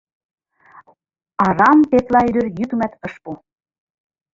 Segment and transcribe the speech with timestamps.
[1.47, 3.31] Арам, тетла ӱдыр йӱкымат ыш пу.